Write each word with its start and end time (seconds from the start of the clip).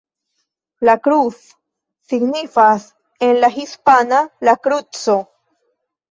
La 0.87 0.93
Cruz 1.07 1.41
signifas 2.13 2.87
en 3.27 3.39
la 3.41 3.49
hispana 3.63 4.23
"La 4.49 4.55
Kruco". 4.63 5.19